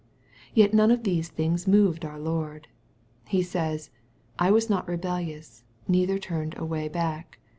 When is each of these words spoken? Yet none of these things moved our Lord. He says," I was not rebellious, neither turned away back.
Yet 0.55 0.73
none 0.73 0.89
of 0.89 1.03
these 1.03 1.29
things 1.29 1.67
moved 1.67 2.03
our 2.05 2.19
Lord. 2.19 2.67
He 3.27 3.43
says," 3.43 3.91
I 4.39 4.49
was 4.49 4.67
not 4.67 4.87
rebellious, 4.87 5.63
neither 5.87 6.17
turned 6.17 6.57
away 6.57 6.87
back. 6.87 7.37